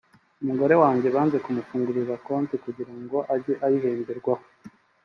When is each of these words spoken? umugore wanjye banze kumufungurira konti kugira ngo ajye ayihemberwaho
umugore 0.41 0.73
wanjye 0.83 1.07
banze 1.15 1.37
kumufungurira 1.45 2.13
konti 2.27 2.55
kugira 2.63 2.93
ngo 3.01 3.17
ajye 3.35 3.53
ayihemberwaho 3.65 4.45